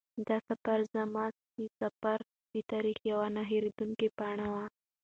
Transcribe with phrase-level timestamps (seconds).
[0.27, 4.65] دا سفر زما د مسافرۍ د تاریخ یوه نه هېرېدونکې پاڼه وه.